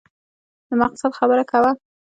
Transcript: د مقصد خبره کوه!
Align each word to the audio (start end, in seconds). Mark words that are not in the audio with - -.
د 0.67 0.69
مقصد 0.81 1.11
خبره 1.19 1.43
کوه! 1.51 1.71